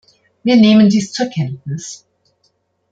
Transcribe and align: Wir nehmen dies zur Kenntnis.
Wir 0.41 0.55
nehmen 0.55 0.89
dies 0.89 1.11
zur 1.13 1.27
Kenntnis. 1.27 2.07